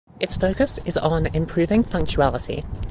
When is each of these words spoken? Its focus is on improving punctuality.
Its 0.19 0.35
focus 0.35 0.79
is 0.83 0.97
on 0.97 1.27
improving 1.27 1.83
punctuality. 1.83 2.65